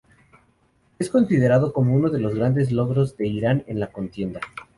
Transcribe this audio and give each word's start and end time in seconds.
Es 0.97 1.11
considerada 1.11 1.71
como 1.71 1.93
uno 1.93 2.09
de 2.09 2.19
los 2.19 2.33
grandes 2.33 2.71
logros 2.71 3.17
de 3.17 3.27
Irán 3.27 3.63
en 3.67 3.79
la 3.79 3.91
contienda. 3.91 4.39